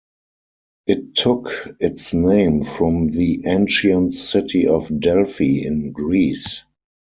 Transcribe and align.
It 0.87 1.13
took 1.13 1.51
its 1.79 2.11
name 2.11 2.65
from 2.65 3.09
the 3.11 3.43
ancient 3.45 4.15
city 4.15 4.65
of 4.67 4.99
Delphi, 4.99 5.61
in 5.63 5.91
Greece. 5.91 6.63